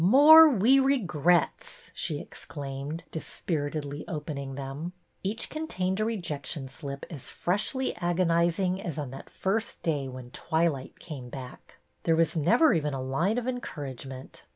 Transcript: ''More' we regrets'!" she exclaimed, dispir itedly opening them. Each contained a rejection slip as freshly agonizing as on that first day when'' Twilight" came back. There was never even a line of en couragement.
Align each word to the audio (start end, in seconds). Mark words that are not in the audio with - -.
''More' 0.03 0.49
we 0.49 0.79
regrets'!" 0.79 1.91
she 1.93 2.19
exclaimed, 2.19 3.03
dispir 3.11 3.69
itedly 3.71 4.03
opening 4.07 4.55
them. 4.55 4.93
Each 5.21 5.47
contained 5.47 5.99
a 5.99 6.05
rejection 6.05 6.67
slip 6.69 7.05
as 7.11 7.29
freshly 7.29 7.95
agonizing 7.97 8.81
as 8.81 8.97
on 8.97 9.11
that 9.11 9.29
first 9.29 9.83
day 9.83 10.07
when'' 10.07 10.31
Twilight" 10.31 10.97
came 10.99 11.29
back. 11.29 11.75
There 12.01 12.15
was 12.15 12.35
never 12.35 12.73
even 12.73 12.95
a 12.95 12.99
line 12.99 13.37
of 13.37 13.45
en 13.45 13.61
couragement. 13.61 14.45